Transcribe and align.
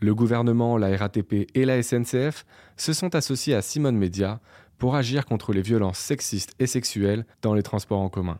Le 0.00 0.14
gouvernement, 0.14 0.76
la 0.76 0.96
RATP 0.96 1.48
et 1.54 1.64
la 1.64 1.82
SNCF 1.82 2.46
se 2.76 2.92
sont 2.92 3.16
associés 3.16 3.54
à 3.54 3.62
Simone 3.62 3.96
Média 3.96 4.40
pour 4.78 4.94
agir 4.94 5.26
contre 5.26 5.52
les 5.52 5.60
violences 5.60 5.98
sexistes 5.98 6.54
et 6.60 6.68
sexuelles 6.68 7.26
dans 7.42 7.52
les 7.52 7.64
transports 7.64 7.98
en 7.98 8.08
commun. 8.08 8.38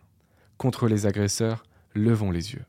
Contre 0.57 0.87
les 0.87 1.07
agresseurs, 1.07 1.65
levons 1.95 2.31
les 2.31 2.53
yeux. 2.53 2.65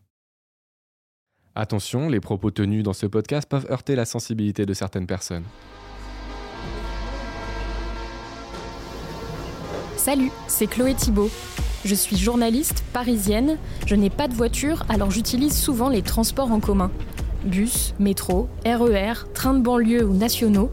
Attention, 1.53 2.09
les 2.09 2.19
propos 2.19 2.49
tenus 2.49 2.83
dans 2.83 2.93
ce 2.93 3.05
podcast 3.05 3.47
peuvent 3.47 3.67
heurter 3.69 3.95
la 3.95 4.05
sensibilité 4.05 4.65
de 4.65 4.73
certaines 4.73 5.05
personnes. 5.05 5.45
Salut, 9.97 10.31
c'est 10.47 10.65
Chloé 10.67 10.95
Thibault. 10.95 11.29
Je 11.85 11.93
suis 11.93 12.17
journaliste 12.17 12.83
parisienne, 12.91 13.57
je 13.85 13.95
n'ai 13.95 14.09
pas 14.09 14.27
de 14.27 14.33
voiture 14.33 14.83
alors 14.89 15.11
j'utilise 15.11 15.55
souvent 15.55 15.89
les 15.89 16.01
transports 16.01 16.51
en 16.51 16.59
commun. 16.59 16.91
Bus, 17.43 17.93
métro, 17.99 18.49
RER, 18.65 19.25
trains 19.33 19.53
de 19.53 19.61
banlieue 19.61 20.03
ou 20.03 20.13
nationaux. 20.13 20.69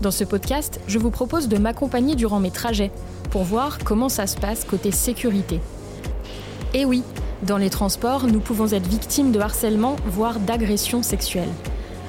Dans 0.00 0.10
ce 0.10 0.24
podcast, 0.24 0.80
je 0.86 0.98
vous 0.98 1.10
propose 1.10 1.48
de 1.48 1.58
m'accompagner 1.58 2.14
durant 2.14 2.40
mes 2.40 2.50
trajets 2.50 2.90
pour 3.30 3.42
voir 3.42 3.78
comment 3.84 4.08
ça 4.08 4.26
se 4.26 4.38
passe 4.38 4.64
côté 4.64 4.92
sécurité. 4.92 5.60
Et 6.72 6.84
oui, 6.84 7.02
dans 7.42 7.58
les 7.58 7.70
transports, 7.70 8.26
nous 8.26 8.40
pouvons 8.40 8.68
être 8.72 8.86
victimes 8.86 9.30
de 9.30 9.40
harcèlement, 9.40 9.96
voire 10.06 10.38
d'agressions 10.38 11.02
sexuelles. 11.02 11.52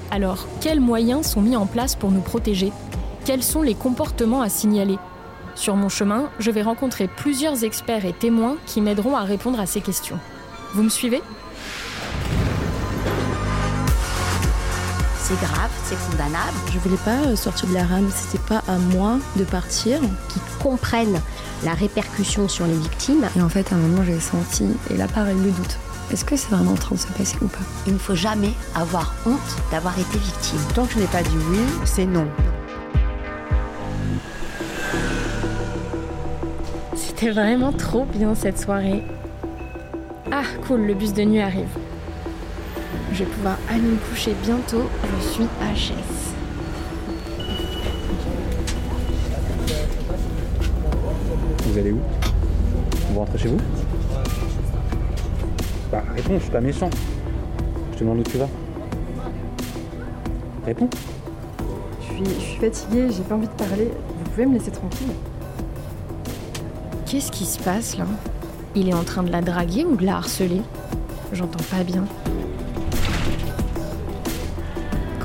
Alors, 0.09 0.47
quels 0.61 0.79
moyens 0.79 1.27
sont 1.27 1.41
mis 1.41 1.57
en 1.57 1.65
place 1.65 1.95
pour 1.95 2.11
nous 2.11 2.21
protéger? 2.21 2.71
Quels 3.25 3.43
sont 3.43 3.61
les 3.61 3.75
comportements 3.75 4.41
à 4.41 4.47
signaler? 4.47 4.97
Sur 5.55 5.75
mon 5.75 5.89
chemin, 5.89 6.29
je 6.39 6.51
vais 6.51 6.61
rencontrer 6.61 7.09
plusieurs 7.09 7.65
experts 7.65 8.05
et 8.05 8.13
témoins 8.13 8.55
qui 8.67 8.79
m'aideront 8.79 9.17
à 9.17 9.23
répondre 9.23 9.59
à 9.59 9.65
ces 9.65 9.81
questions. 9.81 10.19
Vous 10.73 10.83
me 10.83 10.89
suivez? 10.89 11.21
C'est 15.27 15.45
grave, 15.45 15.71
c'est 15.83 15.97
condamnable. 16.09 16.57
Je 16.71 16.79
voulais 16.79 17.01
pas 17.03 17.27
euh, 17.27 17.35
sortir 17.35 17.67
de 17.67 17.73
la 17.73 17.83
rame, 17.83 18.09
c'était 18.15 18.41
pas 18.47 18.63
à 18.65 18.77
moi 18.77 19.19
de 19.35 19.43
partir. 19.43 19.99
Qui 20.29 20.39
comprennent 20.63 21.19
la 21.65 21.73
répercussion 21.73 22.47
sur 22.47 22.65
les 22.65 22.77
victimes. 22.77 23.27
Et 23.35 23.41
en 23.41 23.49
fait, 23.49 23.73
à 23.73 23.75
un 23.75 23.79
moment, 23.79 24.03
j'ai 24.05 24.21
senti, 24.21 24.65
et 24.89 24.95
là, 24.95 25.07
pareil, 25.07 25.35
le 25.35 25.51
doute. 25.51 25.77
Est-ce 26.11 26.23
que 26.23 26.37
c'est 26.37 26.49
vraiment 26.49 26.71
en 26.71 26.75
train 26.75 26.95
de 26.95 26.99
se 27.01 27.07
passer 27.07 27.35
ou 27.41 27.47
pas? 27.47 27.59
Il 27.87 27.93
ne 27.93 27.97
faut 27.97 28.15
jamais 28.15 28.53
avoir 28.73 29.13
honte 29.25 29.57
d'avoir 29.69 29.99
été 29.99 30.17
victime. 30.17 30.59
Tant 30.73 30.85
que 30.85 30.93
je 30.93 30.99
n'ai 30.99 31.07
pas 31.07 31.23
dit 31.23 31.37
oui, 31.51 31.59
c'est 31.83 32.05
non. 32.05 32.27
C'était 36.95 37.31
vraiment 37.31 37.73
trop 37.73 38.05
bien 38.05 38.33
cette 38.33 38.57
soirée. 38.57 39.03
Ah, 40.31 40.43
cool, 40.65 40.81
le 40.81 40.93
bus 40.93 41.11
de 41.11 41.23
nuit 41.23 41.41
arrive. 41.41 41.67
Je 43.17 43.23
vais 43.23 43.31
pouvoir 43.31 43.57
aller 43.67 43.81
me 43.81 43.95
coucher 43.95 44.35
bientôt. 44.43 44.83
Je 45.03 45.27
suis 45.27 45.43
HS. 45.43 46.35
Vous 51.63 51.77
allez 51.79 51.93
où? 51.93 51.99
Vous 53.11 53.19
rentrez 53.19 53.39
chez 53.39 53.47
vous? 53.47 53.57
Bah 55.91 56.03
réponds, 56.15 56.35
je 56.35 56.43
suis 56.43 56.51
pas 56.51 56.61
méchant. 56.61 56.91
Je 57.93 57.97
te 57.97 58.03
demande 58.03 58.19
où 58.19 58.23
tu 58.23 58.37
vas. 58.37 58.49
Réponds. 60.63 60.89
Je 62.01 62.05
suis, 62.05 62.23
je 62.23 62.39
suis 62.39 62.59
fatiguée, 62.59 63.07
j'ai 63.09 63.23
pas 63.23 63.33
envie 63.33 63.47
de 63.47 63.53
parler. 63.53 63.91
Vous 64.19 64.29
pouvez 64.29 64.45
me 64.45 64.59
laisser 64.59 64.69
tranquille? 64.69 65.07
Qu'est-ce 67.07 67.31
qui 67.31 67.45
se 67.45 67.57
passe 67.57 67.97
là? 67.97 68.05
Il 68.75 68.87
est 68.87 68.93
en 68.93 69.03
train 69.03 69.23
de 69.23 69.31
la 69.31 69.41
draguer 69.41 69.85
ou 69.85 69.95
de 69.95 70.05
la 70.05 70.17
harceler? 70.17 70.61
J'entends 71.33 71.63
pas 71.71 71.83
bien. 71.83 72.05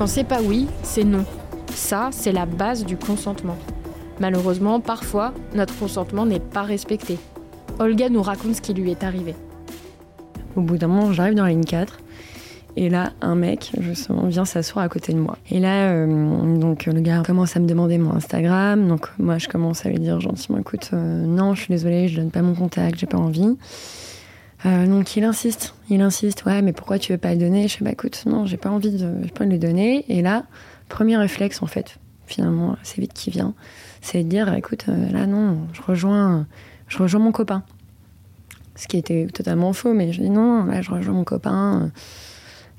Quand 0.03 0.07
c'est 0.07 0.25
pas 0.25 0.41
oui, 0.41 0.67
c'est 0.81 1.05
non. 1.05 1.23
Ça, 1.73 2.09
c'est 2.11 2.33
la 2.33 2.45
base 2.45 2.83
du 2.83 2.97
consentement. 2.97 3.55
Malheureusement, 4.19 4.81
parfois, 4.81 5.33
notre 5.55 5.79
consentement 5.79 6.25
n'est 6.25 6.41
pas 6.41 6.63
respecté. 6.63 7.17
Olga 7.79 8.09
nous 8.09 8.21
raconte 8.21 8.55
ce 8.55 8.61
qui 8.61 8.73
lui 8.73 8.91
est 8.91 9.05
arrivé. 9.05 9.33
Au 10.57 10.61
bout 10.61 10.77
d'un 10.77 10.87
moment, 10.87 11.13
j'arrive 11.13 11.35
dans 11.35 11.45
la 11.45 11.51
ligne 11.51 11.63
4. 11.63 11.99
Et 12.75 12.89
là, 12.89 13.13
un 13.21 13.35
mec, 13.35 13.71
justement, 13.79 14.27
vient 14.27 14.43
s'asseoir 14.43 14.83
à 14.83 14.89
côté 14.89 15.13
de 15.13 15.19
moi. 15.19 15.37
Et 15.49 15.61
là, 15.61 15.91
euh, 15.91 16.57
donc, 16.57 16.85
le 16.85 16.99
gars 16.99 17.23
commence 17.25 17.55
à 17.55 17.61
me 17.61 17.65
demander 17.65 17.97
mon 17.97 18.13
Instagram. 18.13 18.85
Donc, 18.85 19.07
moi, 19.19 19.37
je 19.37 19.47
commence 19.47 19.85
à 19.85 19.89
lui 19.89 19.99
dire 19.99 20.19
gentiment, 20.19 20.57
écoute, 20.57 20.89
euh, 20.91 21.25
non, 21.25 21.55
je 21.55 21.61
suis 21.61 21.73
désolée, 21.73 22.09
je 22.09 22.17
donne 22.17 22.29
pas 22.29 22.41
mon 22.41 22.55
contact, 22.55 22.99
j'ai 22.99 23.07
pas 23.07 23.19
envie. 23.19 23.55
Euh, 24.65 24.87
donc 24.87 25.15
il 25.17 25.23
insiste, 25.23 25.75
il 25.89 26.01
insiste, 26.01 26.45
ouais, 26.45 26.61
mais 26.61 26.71
pourquoi 26.71 26.97
tu 26.97 27.11
veux 27.11 27.17
pas 27.17 27.33
le 27.33 27.39
donner? 27.39 27.67
Je 27.67 27.77
sais, 27.77 27.83
bah 27.83 27.91
écoute, 27.91 28.23
non, 28.25 28.45
j'ai 28.45 28.57
pas 28.57 28.69
envie 28.69 28.91
de, 28.91 29.13
j'ai 29.23 29.29
pas 29.29 29.43
envie 29.43 29.57
de 29.57 29.61
le 29.61 29.67
donner. 29.67 30.05
Et 30.07 30.21
là, 30.21 30.43
premier 30.87 31.17
réflexe 31.17 31.61
en 31.61 31.67
fait, 31.67 31.97
finalement, 32.27 32.77
assez 32.81 33.01
vite 33.01 33.13
qui 33.13 33.29
vient, 33.29 33.53
c'est 34.01 34.23
de 34.23 34.29
dire, 34.29 34.53
écoute, 34.53 34.85
euh, 34.87 35.11
là 35.11 35.27
non, 35.27 35.57
je 35.73 35.81
rejoins, 35.81 36.47
je 36.87 36.97
rejoins 36.97 37.21
mon 37.21 37.31
copain. 37.31 37.63
Ce 38.75 38.87
qui 38.87 38.97
était 38.97 39.27
totalement 39.27 39.73
faux, 39.73 39.93
mais 39.93 40.13
je 40.13 40.21
dis 40.21 40.29
non, 40.29 40.63
là 40.65 40.81
je 40.81 40.91
rejoins 40.91 41.13
mon 41.13 41.23
copain. 41.25 41.91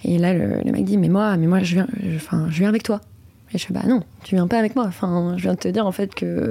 Et 0.02 0.18
là 0.18 0.32
le, 0.32 0.62
mec 0.70 0.84
dit, 0.84 0.96
mais 0.96 1.08
moi, 1.08 1.36
mais 1.36 1.46
moi 1.46 1.60
je 1.60 1.74
viens, 1.74 1.86
enfin, 2.16 2.46
je, 2.50 2.58
viens 2.58 2.68
avec 2.68 2.82
toi. 2.82 3.00
Et 3.52 3.58
je 3.58 3.66
fais, 3.66 3.74
bah 3.74 3.86
non, 3.86 4.02
tu 4.24 4.34
viens 4.34 4.48
pas 4.48 4.58
avec 4.58 4.74
moi. 4.74 4.86
Enfin, 4.86 5.34
je 5.36 5.42
viens 5.42 5.54
de 5.54 5.58
te 5.58 5.68
dire 5.68 5.86
en 5.86 5.92
fait 5.92 6.14
que 6.14 6.50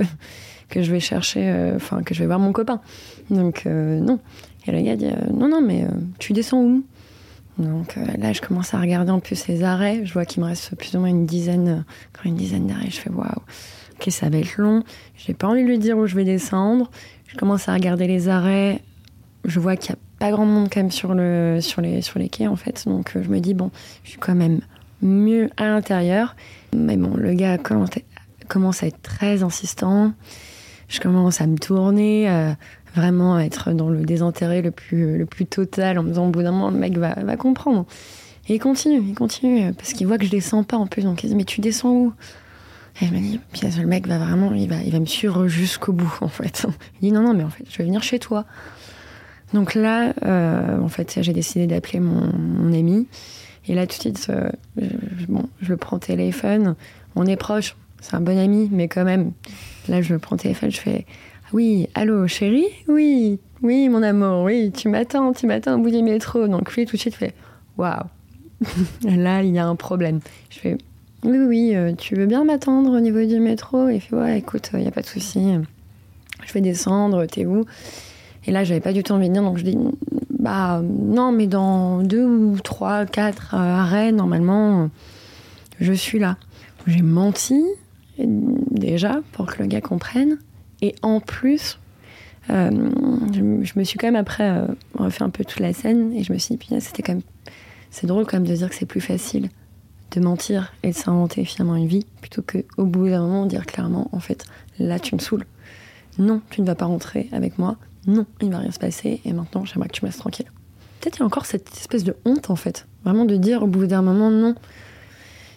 que 0.69 0.81
je 0.81 0.91
vais 0.91 0.99
chercher, 0.99 1.49
euh, 1.49 1.75
enfin 1.75 2.01
que 2.03 2.15
je 2.15 2.19
vais 2.19 2.25
voir 2.25 2.39
mon 2.39 2.51
copain. 2.51 2.81
Donc 3.29 3.65
non. 3.65 4.19
Et 4.65 4.71
le 4.71 4.81
gars 4.81 4.95
dit 4.95 5.05
euh, 5.05 5.31
Non, 5.33 5.47
non, 5.47 5.61
mais 5.61 5.83
euh, 5.83 5.89
tu 6.19 6.33
descends 6.33 6.61
où? 6.61 6.83
Donc 7.57 7.97
euh, 7.97 8.05
là, 8.17 8.33
je 8.33 8.41
commence 8.41 8.73
à 8.73 8.79
regarder 8.79 9.11
un 9.11 9.19
peu 9.19 9.35
ses 9.35 9.63
arrêts. 9.63 10.05
Je 10.05 10.13
vois 10.13 10.25
qu'il 10.25 10.41
me 10.41 10.47
reste 10.47 10.75
plus 10.75 10.95
ou 10.95 10.99
moins 10.99 11.09
une 11.09 11.25
dizaine, 11.25 11.85
une 12.25 12.35
dizaine 12.35 12.67
d'arrêts. 12.67 12.89
Je 12.89 12.99
fais 12.99 13.11
Waouh, 13.11 13.27
ok, 13.27 14.11
ça 14.11 14.29
va 14.29 14.37
être 14.37 14.57
long. 14.57 14.83
J'ai 15.15 15.33
pas 15.33 15.47
envie 15.47 15.63
de 15.63 15.67
lui 15.67 15.77
dire 15.77 15.97
où 15.97 16.07
je 16.07 16.15
vais 16.15 16.23
descendre. 16.23 16.89
Je 17.27 17.37
commence 17.37 17.69
à 17.69 17.73
regarder 17.73 18.07
les 18.07 18.27
arrêts. 18.29 18.81
Je 19.45 19.59
vois 19.59 19.75
qu'il 19.75 19.91
n'y 19.93 19.99
a 19.99 19.99
pas 20.19 20.31
grand 20.31 20.45
monde 20.45 20.69
quand 20.71 20.79
même 20.79 20.91
sur, 20.91 21.13
le, 21.13 21.59
sur, 21.61 21.81
les, 21.81 22.01
sur 22.01 22.17
les 22.17 22.29
quais 22.29 22.47
en 22.47 22.55
fait. 22.55 22.85
Donc 22.87 23.11
je 23.21 23.29
me 23.29 23.39
dis 23.39 23.53
Bon, 23.53 23.69
je 24.03 24.11
suis 24.11 24.19
quand 24.19 24.35
même 24.35 24.61
mieux 25.01 25.49
à 25.57 25.65
l'intérieur. 25.65 26.35
Mais 26.75 26.97
bon, 26.97 27.15
le 27.15 27.33
gars 27.33 27.57
commence 27.59 28.83
à 28.83 28.87
être 28.87 29.01
très 29.01 29.43
insistant. 29.43 30.13
Je 30.87 30.99
commence 30.99 31.41
à 31.41 31.47
me 31.47 31.57
tourner, 31.57 32.53
vraiment 32.95 33.39
être 33.39 33.71
dans 33.71 33.89
le 33.89 34.03
désintérêt 34.03 34.61
le 34.61 34.71
plus, 34.71 35.17
le 35.17 35.25
plus 35.25 35.45
total 35.45 35.99
en 35.99 36.03
me 36.03 36.09
disant 36.09 36.27
au 36.27 36.29
bout 36.29 36.43
d'un 36.43 36.51
moment 36.51 36.69
le 36.69 36.77
mec 36.77 36.97
va, 36.97 37.15
va 37.15 37.37
comprendre. 37.37 37.85
Et 38.47 38.55
il 38.55 38.59
continue, 38.59 39.01
il 39.07 39.15
continue, 39.15 39.73
parce 39.73 39.93
qu'il 39.93 40.05
voit 40.05 40.17
que 40.17 40.25
je 40.25 40.31
descends 40.31 40.63
pas 40.63 40.77
en 40.77 40.87
plus, 40.87 41.03
donc 41.03 41.23
il 41.23 41.29
dit 41.29 41.35
mais 41.35 41.45
tu 41.45 41.61
descends 41.61 41.91
où? 41.91 42.13
Et 43.01 43.07
je 43.07 43.11
me 43.11 43.19
dis, 43.19 43.39
puis 43.51 43.61
le 43.79 43.87
mec 43.87 44.07
va 44.07 44.19
vraiment, 44.19 44.53
il 44.53 44.69
va, 44.69 44.81
il 44.83 44.91
va 44.91 44.99
me 44.99 45.05
suivre 45.05 45.47
jusqu'au 45.47 45.93
bout 45.93 46.13
en 46.21 46.27
fait. 46.27 46.67
Il 47.01 47.07
dit 47.07 47.11
non, 47.11 47.21
non, 47.21 47.33
mais 47.33 47.43
en 47.43 47.49
fait 47.49 47.63
je 47.69 47.77
vais 47.77 47.85
venir 47.85 48.03
chez 48.03 48.19
toi. 48.19 48.45
Donc 49.53 49.75
là, 49.75 50.13
euh, 50.25 50.79
en 50.81 50.87
fait, 50.87 51.19
j'ai 51.21 51.33
décidé 51.33 51.67
d'appeler 51.67 51.99
mon, 51.99 52.73
ami. 52.73 53.07
Et 53.67 53.75
là, 53.75 53.85
tout 53.85 53.95
de 53.95 54.01
suite, 54.01 54.27
euh, 54.29 54.49
je, 54.77 55.25
bon, 55.27 55.47
je 55.61 55.69
le 55.69 55.77
prends 55.77 55.99
téléphone. 55.99 56.75
On 57.15 57.25
est 57.27 57.37
proche, 57.37 57.75
c'est 58.01 58.15
un 58.15 58.21
bon 58.21 58.37
ami, 58.37 58.67
mais 58.71 58.87
quand 58.87 59.03
même, 59.03 59.31
là, 59.87 60.01
je 60.01 60.13
le 60.13 60.19
prends 60.19 60.37
téléphone, 60.37 60.71
je 60.71 60.79
fais 60.79 61.05
oui, 61.53 61.87
allô, 61.93 62.27
chérie? 62.27 62.65
Oui, 62.87 63.39
oui, 63.61 63.87
mon 63.87 64.01
amour, 64.01 64.43
oui, 64.43 64.71
tu 64.71 64.89
m'attends, 64.89 65.33
tu 65.33 65.45
m'attends 65.45 65.75
au 65.75 65.83
bout 65.83 65.91
du 65.91 66.01
métro. 66.01 66.47
Donc 66.47 66.75
lui, 66.75 66.87
tout 66.87 66.95
de 66.95 67.01
suite, 67.01 67.13
fait 67.13 67.35
Waouh 67.77 68.05
Là, 69.03 69.43
il 69.43 69.51
y 69.51 69.59
a 69.59 69.67
un 69.67 69.75
problème. 69.75 70.19
Je 70.49 70.59
fais 70.59 70.77
Oui, 71.23 71.37
oui, 71.37 71.75
euh, 71.75 71.93
tu 71.95 72.15
veux 72.15 72.25
bien 72.25 72.43
m'attendre 72.43 72.97
au 72.97 72.99
niveau 72.99 73.23
du 73.23 73.39
métro? 73.39 73.87
Il 73.89 74.01
fait 74.01 74.15
Ouais, 74.15 74.39
écoute, 74.39 74.71
il 74.73 74.79
n'y 74.79 74.87
a 74.87 74.91
pas 74.91 75.01
de 75.01 75.05
souci. 75.05 75.53
Je 76.43 76.53
vais 76.53 76.61
descendre, 76.61 77.23
t'es 77.27 77.45
où? 77.45 77.65
Et 78.45 78.51
là, 78.51 78.63
j'avais 78.63 78.81
pas 78.81 78.91
du 78.91 79.03
tout 79.03 79.13
envie 79.13 79.29
de 79.29 79.33
dire, 79.33 79.43
donc 79.43 79.57
je 79.59 79.63
dis 79.63 79.77
Bah, 80.31 80.81
non, 80.83 81.31
mais 81.31 81.45
dans 81.45 82.01
deux 82.01 82.25
ou 82.25 82.57
trois, 82.63 83.05
quatre 83.05 83.53
arrêts, 83.53 84.11
normalement, 84.11 84.89
je 85.79 85.93
suis 85.93 86.17
là. 86.17 86.37
J'ai 86.87 87.03
menti, 87.03 87.63
déjà, 88.17 89.21
pour 89.33 89.45
que 89.45 89.61
le 89.61 89.67
gars 89.67 89.81
comprenne. 89.81 90.39
Et 90.83 90.95
en 91.01 91.21
plus, 91.21 91.79
euh, 92.49 92.69
je, 93.33 93.41
me 93.79 93.83
suis 93.85 93.97
quand 93.97 94.07
même 94.07 94.17
après 94.17 94.49
euh, 94.49 94.67
refait 94.95 95.23
un 95.23 95.29
peu 95.29 95.45
toute 95.45 95.61
la 95.61 95.71
scène 95.71 96.11
et 96.11 96.23
je 96.23 96.33
me 96.33 96.37
suis 96.37 96.57
dit, 96.57 96.81
c'était 96.81 97.01
quand 97.01 97.13
même. 97.13 97.21
C'est 97.89 98.05
drôle 98.05 98.25
quand 98.25 98.35
même 98.35 98.45
de 98.45 98.53
dire 98.53 98.69
que 98.69 98.75
c'est 98.75 98.85
plus 98.85 98.99
facile 98.99 99.49
de 100.11 100.19
mentir 100.19 100.73
et 100.83 100.89
de 100.89 100.95
s'inventer 100.95 101.45
finalement 101.45 101.77
une 101.77 101.87
vie 101.87 102.05
plutôt 102.19 102.41
qu'au 102.41 102.83
bout 102.83 103.07
d'un 103.07 103.21
moment 103.21 103.45
dire 103.45 103.65
clairement, 103.65 104.09
en 104.11 104.19
fait, 104.19 104.45
là 104.77 104.99
tu 104.99 105.15
me 105.15 105.21
saoules. 105.21 105.45
Non, 106.17 106.41
tu 106.49 106.59
ne 106.59 106.65
vas 106.65 106.75
pas 106.75 106.85
rentrer 106.85 107.29
avec 107.31 107.57
moi. 107.57 107.77
Non, 108.05 108.25
il 108.41 108.49
ne 108.49 108.53
va 108.53 108.59
rien 108.59 108.71
se 108.71 108.79
passer 108.79 109.21
et 109.23 109.31
maintenant 109.31 109.63
j'aimerais 109.63 109.87
que 109.87 109.93
tu 109.93 110.03
me 110.03 110.09
laisses 110.09 110.19
tranquille. 110.19 110.51
Peut-être 110.99 111.15
il 111.15 111.19
y 111.21 111.23
a 111.23 111.25
encore 111.25 111.45
cette 111.45 111.71
espèce 111.77 112.03
de 112.03 112.17
honte 112.25 112.49
en 112.49 112.57
fait. 112.57 112.87
Vraiment 113.05 113.23
de 113.23 113.37
dire 113.37 113.63
au 113.63 113.67
bout 113.67 113.85
d'un 113.85 114.01
moment 114.01 114.29
non. 114.29 114.53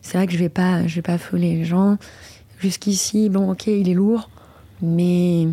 C'est 0.03 0.19
vrai 0.19 0.29
que 0.29 0.35
je 0.35 0.39
vais 0.39 0.49
pas, 0.49 0.87
je 0.87 0.95
vais 0.95 1.03
pas 1.03 1.15
affoler 1.15 1.57
les 1.57 1.65
gens. 1.65 1.99
Jusqu'ici, 2.61 3.29
bon 3.29 3.51
ok, 3.51 3.67
il 3.67 3.89
est 3.89 3.95
lourd 3.95 4.31
mais 4.83 5.49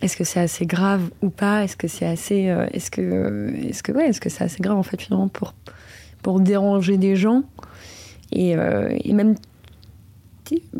est-ce 0.00 0.16
que 0.16 0.24
c'est 0.24 0.40
assez 0.40 0.66
grave 0.66 1.10
ou 1.22 1.30
pas? 1.30 1.64
Est-ce 1.64 1.76
que 1.76 1.88
c'est 1.88 2.06
assez, 2.06 2.48
euh, 2.48 2.66
est-ce 2.72 2.90
que, 2.90 3.52
est-ce 3.68 3.82
que 3.82 3.92
ouais, 3.92 4.08
est-ce 4.08 4.20
que 4.20 4.30
c'est 4.30 4.44
assez 4.44 4.60
grave 4.60 4.76
en 4.76 4.82
fait 4.82 5.00
finalement 5.00 5.28
pour 5.28 5.54
pour 6.22 6.40
déranger 6.40 6.96
des 6.96 7.16
gens? 7.16 7.42
Et, 8.32 8.56
euh, 8.56 8.96
et 9.04 9.12
même, 9.12 9.34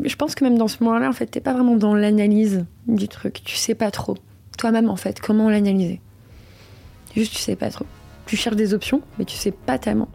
je 0.03 0.15
pense 0.15 0.35
que 0.35 0.43
même 0.43 0.57
dans 0.57 0.67
ce 0.67 0.83
moment-là, 0.83 1.09
en 1.09 1.13
fait, 1.13 1.25
t'es 1.27 1.41
pas 1.41 1.53
vraiment 1.53 1.75
dans 1.75 1.93
l'analyse 1.93 2.65
du 2.87 3.07
truc. 3.07 3.41
Tu 3.43 3.55
sais 3.55 3.75
pas 3.75 3.91
trop. 3.91 4.17
Toi-même, 4.57 4.89
en 4.89 4.95
fait, 4.95 5.19
comment 5.19 5.49
l'analyser? 5.49 6.01
Juste, 7.15 7.33
tu 7.33 7.39
sais 7.39 7.55
pas 7.55 7.69
trop. 7.69 7.85
Tu 8.25 8.37
cherches 8.37 8.55
des 8.55 8.73
options, 8.73 9.01
mais 9.17 9.25
tu 9.25 9.35
sais 9.35 9.51
pas 9.51 9.77
tellement. 9.77 10.07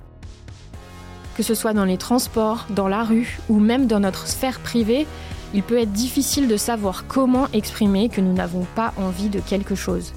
Que 1.37 1.43
ce 1.43 1.55
soit 1.55 1.75
dans 1.75 1.85
les 1.85 1.99
transports, 1.99 2.67
dans 2.71 2.89
la 2.89 3.05
rue 3.05 3.39
ou 3.51 3.59
même 3.59 3.87
dans 3.87 4.01
notre 4.01 4.27
sphère 4.27 4.61
privée, 4.61 5.07
il 5.57 5.63
peut 5.63 5.79
être 5.79 5.93
difficile 5.93 6.49
de 6.49 6.59
savoir 6.59 7.07
comment 7.07 7.49
exprimer 7.55 8.11
que 8.11 8.21
nous 8.21 8.35
n'avons 8.35 8.67
pas 8.75 8.93
envie 8.99 9.31
de 9.31 9.41
quelque 9.41 9.75
chose. 9.75 10.13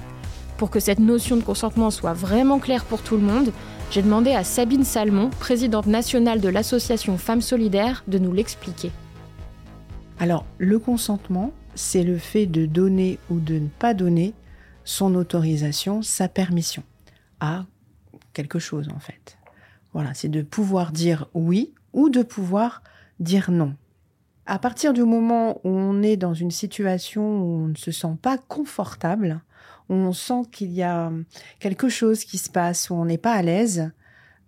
Pour 0.58 0.70
que 0.70 0.80
cette 0.80 0.98
notion 0.98 1.38
de 1.38 1.42
consentement 1.42 1.90
soit 1.90 2.12
vraiment 2.12 2.58
claire 2.58 2.84
pour 2.84 3.00
tout 3.00 3.16
le 3.16 3.22
monde, 3.22 3.50
j'ai 3.90 4.02
demandé 4.02 4.32
à 4.32 4.44
Sabine 4.44 4.84
Salmon, 4.84 5.30
présidente 5.30 5.86
nationale 5.86 6.42
de 6.42 6.50
l'association 6.50 7.16
Femmes 7.16 7.40
Solidaires, 7.40 8.04
de 8.06 8.18
nous 8.18 8.34
l'expliquer. 8.34 8.92
Alors, 10.18 10.44
le 10.58 10.78
consentement, 10.78 11.52
c'est 11.74 12.04
le 12.04 12.18
fait 12.18 12.44
de 12.44 12.66
donner 12.66 13.18
ou 13.30 13.40
de 13.40 13.54
ne 13.54 13.68
pas 13.68 13.94
donner 13.94 14.34
son 14.84 15.14
autorisation, 15.14 16.02
sa 16.02 16.28
permission 16.28 16.82
à 17.40 17.64
quelque 18.34 18.58
chose 18.58 18.90
en 18.94 18.98
fait. 18.98 19.38
Voilà, 19.94 20.12
c'est 20.12 20.28
de 20.28 20.42
pouvoir 20.42 20.92
dire 20.92 21.28
oui 21.32 21.72
ou 21.94 22.10
de 22.10 22.22
pouvoir 22.22 22.82
dire 23.20 23.50
non. 23.50 23.74
À 24.46 24.58
partir 24.58 24.92
du 24.92 25.04
moment 25.04 25.58
où 25.64 25.68
on 25.68 26.02
est 26.02 26.16
dans 26.16 26.34
une 26.34 26.50
situation 26.50 27.22
où 27.22 27.64
on 27.64 27.68
ne 27.68 27.76
se 27.76 27.92
sent 27.92 28.16
pas 28.20 28.38
confortable, 28.38 29.40
où 29.88 29.94
on 29.94 30.12
sent 30.12 30.42
qu'il 30.50 30.72
y 30.72 30.82
a 30.82 31.12
quelque 31.58 31.88
chose 31.88 32.24
qui 32.24 32.38
se 32.38 32.50
passe, 32.50 32.90
où 32.90 32.94
on 32.94 33.04
n'est 33.04 33.18
pas 33.18 33.34
à 33.34 33.42
l'aise, 33.42 33.92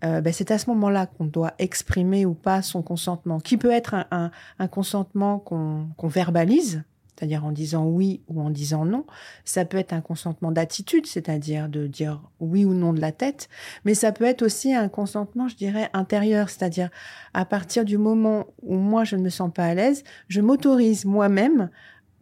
euh, 0.04 0.20
ben 0.20 0.32
c'est 0.32 0.50
à 0.50 0.58
ce 0.58 0.68
moment-là 0.70 1.06
qu'on 1.06 1.26
doit 1.26 1.54
exprimer 1.58 2.26
ou 2.26 2.34
pas 2.34 2.62
son 2.62 2.82
consentement, 2.82 3.38
qui 3.38 3.56
peut 3.56 3.70
être 3.70 3.94
un, 4.10 4.30
consentement 4.68 5.38
qu'on 5.38 6.08
verbalise, 6.08 6.82
c'est-à-dire 7.16 7.44
en 7.44 7.52
disant 7.52 7.86
oui 7.86 8.22
ou 8.28 8.40
en 8.40 8.50
disant 8.50 8.84
non. 8.84 9.04
Ça 9.44 9.64
peut 9.64 9.78
être 9.78 9.92
un 9.92 10.00
consentement 10.00 10.50
d'attitude, 10.50 11.06
c'est-à-dire 11.06 11.68
de 11.68 11.86
dire 11.86 12.22
oui 12.40 12.64
ou 12.64 12.74
non 12.74 12.92
de 12.92 13.00
la 13.00 13.12
tête, 13.12 13.48
mais 13.84 13.94
ça 13.94 14.12
peut 14.12 14.24
être 14.24 14.42
aussi 14.42 14.74
un 14.74 14.88
consentement, 14.88 15.48
je 15.48 15.56
dirais, 15.56 15.90
intérieur, 15.92 16.48
c'est-à-dire 16.48 16.90
à 17.34 17.44
partir 17.44 17.84
du 17.84 17.98
moment 17.98 18.46
où 18.62 18.76
moi 18.76 19.04
je 19.04 19.16
ne 19.16 19.22
me 19.22 19.28
sens 19.28 19.50
pas 19.52 19.66
à 19.66 19.74
l'aise, 19.74 20.04
je 20.28 20.40
m'autorise 20.40 21.04
moi-même 21.04 21.70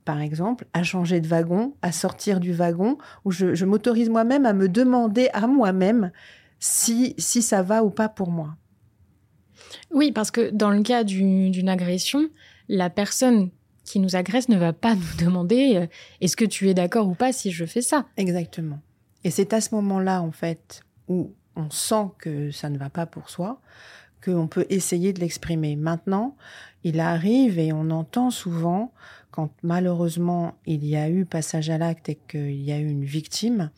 par 0.05 0.23
exemple, 0.23 0.67
à 0.73 0.83
changer 0.83 1.21
de 1.21 1.29
wagon, 1.29 1.75
à 1.83 1.93
sortir 1.93 2.41
du 2.41 2.53
wagon, 2.53 2.99
ou 3.25 3.31
je, 3.31 3.65
m'autorise 3.65 4.09
moi-même 4.09 4.45
à 4.45 4.53
me 4.53 4.69
demander 4.69 5.29
à 5.33 5.47
moi-même 5.47 6.11
si, 6.59 7.15
si 7.17 7.43
ça 7.43 7.63
va 7.63 7.85
ou 7.85 7.91
pas 7.91 8.09
pour 8.09 8.31
moi. 8.31 8.57
Oui, 9.93 10.11
parce 10.11 10.31
que 10.31 10.51
dans 10.51 10.71
le 10.71 10.83
cas 10.83 11.05
d'une 11.05 11.69
agression, 11.69 12.29
la 12.69 12.91
personne 12.91 13.51
qui 13.91 14.01
nous 14.01 14.17
agresse 14.17 14.49
ne 14.49 14.57
va 14.57 14.73
pas 14.73 14.95
nous 14.97 15.17
demander 15.19 15.77
euh, 15.77 15.87
est-ce 16.21 16.37
que 16.37 16.45
tu 16.45 16.69
es 16.69 16.75
d'accord 16.75 17.09
ou 17.09 17.15
pas 17.15 17.33
si 17.33 17.51
je 17.51 17.65
fais 17.65 17.83
ça? 17.83 18.07
Exactement. 18.17 18.81
Et 19.25 19.31
c'est 19.31 19.53
à 19.53 19.61
ce 19.61 19.75
moment-là, 19.75 20.23
en 20.23 20.33
fait, 20.33 20.83
où 21.09 21.33
on 21.57 21.71
sent 21.71 22.09
que 22.19 22.51
ça 22.51 22.71
ne 22.71 22.79
va 22.79 22.89
pas 22.89 23.07
pour 23.07 23.29
soi, 23.29 23.61
qu'on 24.25 24.47
peut 24.47 24.67
essayer 24.71 25.13
de 25.13 25.21
l'exprimer. 25.21 25.77
Maintenant, 25.77 26.37
il 26.85 27.01
arrive 27.01 27.59
et 27.59 27.73
on 27.73 27.91
entend 27.91 28.31
souvent, 28.31 28.93
quand 29.31 29.51
malheureusement 29.63 30.55
il 30.67 30.85
y 30.87 30.97
a 30.97 31.09
eu 31.09 31.25
passage 31.25 31.71
à 31.71 31.79
l'acte 31.79 32.09
et 32.09 32.19
qu'il 32.29 32.63
y 32.63 32.73
a 32.73 32.79
eu 32.79 32.89
une 32.89 33.05
victime, 33.05 33.71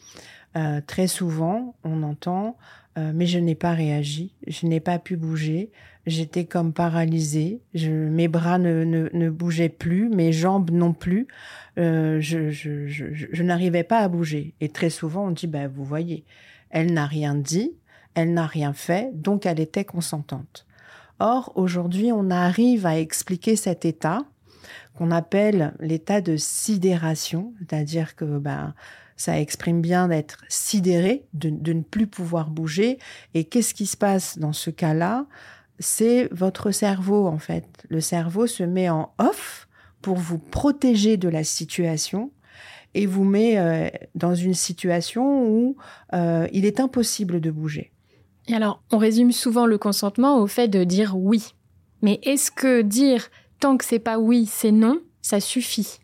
euh, 0.56 0.80
très 0.86 1.06
souvent 1.06 1.74
on 1.84 2.02
entend 2.02 2.56
euh, 2.98 3.12
mais 3.14 3.24
je 3.24 3.38
n'ai 3.38 3.54
pas 3.54 3.72
réagi, 3.72 4.34
je 4.46 4.66
n'ai 4.66 4.80
pas 4.80 4.98
pu 4.98 5.16
bouger, 5.16 5.70
j'étais 6.06 6.44
comme 6.44 6.74
paralysée, 6.74 7.62
je, 7.72 7.90
mes 7.90 8.28
bras 8.28 8.58
ne, 8.58 8.84
ne, 8.84 9.08
ne, 9.14 9.30
bougeaient 9.30 9.70
plus, 9.70 10.10
mes 10.10 10.30
jambes 10.30 10.70
non 10.70 10.92
plus, 10.92 11.26
euh, 11.78 12.20
je, 12.20 12.50
je, 12.50 12.86
je, 12.86 13.42
n'arrivais 13.42 13.82
pas 13.82 14.00
à 14.00 14.08
bouger. 14.08 14.52
Et 14.60 14.68
très 14.68 14.90
souvent 14.90 15.28
on 15.28 15.30
dit, 15.30 15.46
ben, 15.46 15.68
vous 15.68 15.84
voyez, 15.84 16.26
elle 16.68 16.92
n'a 16.92 17.06
rien 17.06 17.34
dit, 17.34 17.72
elle 18.14 18.34
n'a 18.34 18.46
rien 18.46 18.74
fait, 18.74 19.10
donc 19.14 19.46
elle 19.46 19.60
était 19.60 19.86
consentante. 19.86 20.66
Or, 21.18 21.52
aujourd'hui, 21.54 22.12
on 22.12 22.30
arrive 22.30 22.84
à 22.84 22.98
expliquer 22.98 23.56
cet 23.56 23.86
état 23.86 24.26
qu'on 24.98 25.10
appelle 25.10 25.72
l'état 25.80 26.20
de 26.20 26.36
sidération, 26.36 27.54
c'est-à-dire 27.58 28.16
que 28.16 28.38
ben, 28.38 28.74
ça 29.16 29.40
exprime 29.40 29.80
bien 29.80 30.08
d'être 30.08 30.38
sidéré, 30.48 31.26
de, 31.34 31.50
ne 31.50 31.82
plus 31.82 32.06
pouvoir 32.06 32.50
bouger. 32.50 32.98
Et 33.34 33.44
qu'est-ce 33.44 33.74
qui 33.74 33.86
se 33.86 33.96
passe 33.96 34.38
dans 34.38 34.52
ce 34.52 34.70
cas-là? 34.70 35.26
C'est 35.78 36.28
votre 36.32 36.70
cerveau, 36.70 37.26
en 37.26 37.38
fait. 37.38 37.66
Le 37.88 38.00
cerveau 38.00 38.46
se 38.46 38.62
met 38.62 38.88
en 38.88 39.12
off 39.18 39.68
pour 40.00 40.16
vous 40.16 40.38
protéger 40.38 41.16
de 41.16 41.28
la 41.28 41.44
situation 41.44 42.32
et 42.94 43.06
vous 43.06 43.24
met 43.24 43.58
euh, 43.58 43.88
dans 44.14 44.34
une 44.34 44.54
situation 44.54 45.46
où 45.48 45.76
euh, 46.12 46.46
il 46.52 46.66
est 46.66 46.80
impossible 46.80 47.40
de 47.40 47.50
bouger. 47.50 47.92
Et 48.48 48.54
alors, 48.54 48.82
on 48.90 48.98
résume 48.98 49.32
souvent 49.32 49.66
le 49.66 49.78
consentement 49.78 50.38
au 50.38 50.46
fait 50.46 50.68
de 50.68 50.84
dire 50.84 51.16
oui. 51.16 51.54
Mais 52.02 52.18
est-ce 52.22 52.50
que 52.50 52.82
dire 52.82 53.30
tant 53.60 53.76
que 53.76 53.84
c'est 53.84 54.00
pas 54.00 54.18
oui, 54.18 54.46
c'est 54.50 54.72
non, 54.72 55.00
ça 55.22 55.40
suffit? 55.40 56.00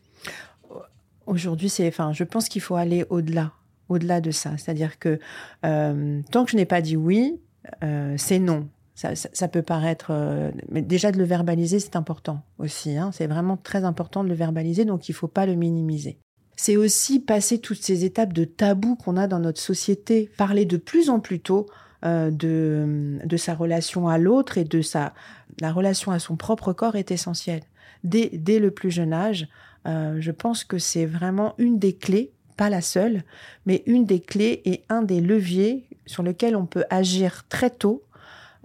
Aujourd'hui, 1.29 1.69
c'est, 1.69 1.87
enfin, 1.87 2.13
je 2.13 2.25
pense 2.25 2.49
qu'il 2.49 2.63
faut 2.63 2.77
aller 2.77 3.05
au-delà, 3.11 3.53
au-delà 3.91 4.21
de 4.21 4.31
ça. 4.31 4.57
C'est-à-dire 4.57 4.99
que 4.99 5.19
euh, 5.65 6.23
tant 6.31 6.45
que 6.45 6.51
je 6.51 6.57
n'ai 6.57 6.65
pas 6.65 6.81
dit 6.81 6.97
oui, 6.97 7.39
euh, 7.85 8.15
c'est 8.17 8.39
non. 8.39 8.69
Ça, 8.95 9.47
peut 9.47 9.63
paraître, 9.63 10.09
euh, 10.11 10.51
mais 10.71 10.83
déjà 10.83 11.13
de 11.13 11.19
le 11.19 11.25
verbaliser, 11.25 11.79
c'est 11.79 11.95
important 11.95 12.43
aussi. 12.59 12.97
Hein. 12.97 13.11
C'est 13.13 13.29
vraiment 13.29 13.57
très 13.57 13.85
important 13.85 14.25
de 14.25 14.29
le 14.29 14.35
verbaliser, 14.35 14.85
donc 14.85 15.09
il 15.09 15.13
faut 15.13 15.29
pas 15.29 15.47
le 15.47 15.55
minimiser. 15.55 16.19
C'est 16.57 16.77
aussi 16.77 17.21
passer 17.21 17.61
toutes 17.61 17.81
ces 17.81 18.05
étapes 18.05 18.33
de 18.33 18.43
tabou 18.43 18.97
qu'on 18.97 19.17
a 19.17 19.29
dans 19.29 19.39
notre 19.39 19.61
société, 19.61 20.29
parler 20.37 20.65
de 20.65 20.79
plus 20.79 21.11
en 21.11 21.21
plus 21.21 21.39
tôt 21.39 21.67
de, 22.03 23.19
de 23.25 23.37
sa 23.37 23.55
relation 23.55 24.09
à 24.09 24.19
l'autre 24.19 24.59
et 24.59 24.65
de 24.65 24.83
sa 24.83 25.15
la 25.61 25.73
relation 25.73 26.11
à 26.11 26.19
son 26.19 26.37
propre 26.37 26.73
corps 26.73 26.97
est 26.97 27.11
essentielle. 27.11 27.63
Dès, 28.05 28.31
dès 28.33 28.59
le 28.59 28.71
plus 28.71 28.91
jeune 28.91 29.13
âge, 29.13 29.49
euh, 29.88 30.17
je 30.20 30.31
pense 30.31 30.64
que 30.64 30.79
c'est 30.79 31.06
vraiment 31.06 31.55
une 31.58 31.79
des 31.79 31.94
clés, 31.94 32.32
pas 32.56 32.69
la 32.69 32.81
seule, 32.81 33.23
mais 33.67 33.82
une 33.87 34.05
des 34.05 34.20
clés 34.20 34.61
et 34.64 34.85
un 34.88 35.02
des 35.02 35.20
leviers 35.20 35.85
sur 36.06 36.23
lequel 36.23 36.56
on 36.56 36.67
peut 36.67 36.85
agir 36.90 37.44
très 37.49 37.70
tôt 37.70 38.02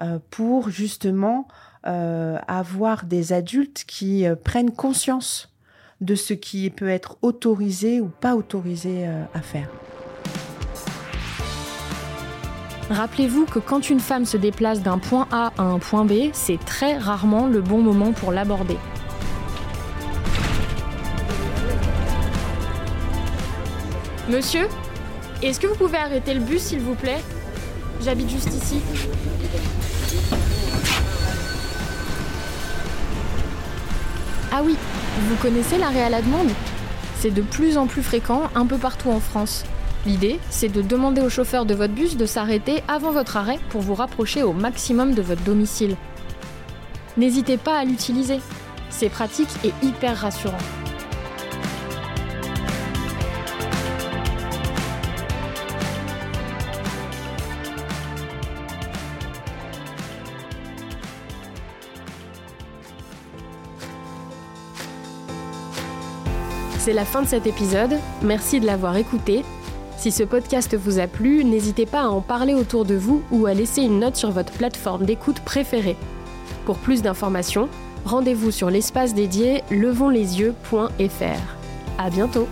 euh, 0.02 0.20
pour 0.32 0.70
justement 0.70 1.48
euh, 1.86 2.38
avoir 2.48 3.06
des 3.06 3.32
adultes 3.34 3.86
qui 3.88 4.26
prennent 4.44 4.72
conscience 4.72 5.50
de 6.02 6.16
ce 6.16 6.34
qui 6.34 6.70
peut 6.70 6.90
être 6.90 7.18
autorisé 7.22 8.02
ou 8.02 8.08
pas 8.08 8.36
autorisé 8.36 9.08
à 9.08 9.42
faire. 9.42 9.70
Rappelez-vous 12.90 13.46
que 13.46 13.60
quand 13.60 13.90
une 13.90 14.02
femme 14.02 14.26
se 14.26 14.36
déplace 14.36 14.82
d'un 14.82 14.98
point 14.98 15.28
A 15.32 15.54
à 15.58 15.64
un 15.64 15.80
point 15.80 16.04
B, 16.04 16.32
c'est 16.34 16.60
très 16.60 16.98
rarement 16.98 17.48
le 17.48 17.62
bon 17.62 17.82
moment 17.82 18.12
pour 18.12 18.34
l'aborder. 18.34 18.78
Monsieur, 24.30 24.70
est-ce 25.42 25.60
que 25.60 25.68
vous 25.68 25.76
pouvez 25.76 25.98
arrêter 25.98 26.34
le 26.34 26.40
bus 26.40 26.62
s'il 26.62 26.80
vous 26.80 26.96
plaît? 26.96 27.20
J'habite 28.02 28.30
juste 28.30 28.54
ici. 28.54 28.82
Ah 34.54 34.62
oui, 34.64 34.78
vous 35.28 35.36
connaissez 35.42 35.78
l'arrêt 35.78 36.04
à 36.04 36.10
la 36.10 36.22
demande 36.22 36.50
C'est 37.18 37.32
de 37.32 37.42
plus 37.42 37.78
en 37.78 37.86
plus 37.86 38.02
fréquent 38.02 38.44
un 38.56 38.66
peu 38.66 38.78
partout 38.78 39.10
en 39.10 39.20
France. 39.20 39.66
L'idée, 40.06 40.40
c'est 40.50 40.70
de 40.70 40.82
demander 40.82 41.22
au 41.22 41.30
chauffeur 41.30 41.66
de 41.66 41.74
votre 41.74 41.94
bus 41.94 42.16
de 42.16 42.26
s'arrêter 42.26 42.82
avant 42.88 43.12
votre 43.12 43.36
arrêt 43.36 43.60
pour 43.70 43.82
vous 43.82 43.96
rapprocher 43.96 44.42
au 44.42 44.54
maximum 44.54 45.16
de 45.16 45.22
votre 45.22 45.44
domicile. 45.44 45.98
N'hésitez 47.18 47.58
pas 47.58 47.78
à 47.78 47.84
l'utiliser. 47.84 48.40
C'est 48.90 49.10
pratique 49.10 49.50
et 49.66 49.74
hyper 49.86 50.18
rassurant. 50.18 50.58
C'est 66.84 66.92
la 66.92 67.06
fin 67.06 67.22
de 67.22 67.28
cet 67.28 67.48
épisode. 67.48 67.98
Merci 68.24 68.60
de 68.60 68.66
l'avoir 68.66 68.98
écouté. 68.98 69.46
Si 69.96 70.12
ce 70.12 70.24
podcast 70.24 70.76
vous 70.76 71.00
a 71.00 71.08
plu, 71.08 71.46
n'hésitez 71.46 71.86
pas 71.86 72.02
à 72.02 72.08
en 72.08 72.20
parler 72.20 72.56
autour 72.56 72.84
de 72.84 72.94
vous 72.94 73.24
ou 73.32 73.46
à 73.46 73.54
laisser 73.54 73.84
une 73.84 74.00
note 74.00 74.18
sur 74.18 74.32
votre 74.32 74.52
plateforme 74.52 75.06
d'écoute 75.06 75.40
préférée. 75.40 75.96
Pour 76.66 76.78
plus 76.78 77.02
d'informations, 77.02 77.70
rendez-vous 78.04 78.52
sur 78.52 78.70
l'espace 78.70 79.14
dédié 79.14 79.64
levonslesieux.fr. 79.72 81.56
À 81.98 82.10
bientôt! 82.10 82.50